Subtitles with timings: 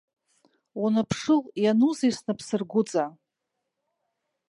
[0.81, 3.05] Уаныԥшыл, ианузеи снапсыргәыҵа?!